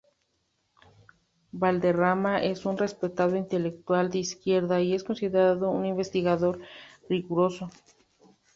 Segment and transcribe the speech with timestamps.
[1.51, 6.59] Valderrama es un respetado intelectual de izquierda y es considerado un investigador
[7.07, 7.69] riguroso.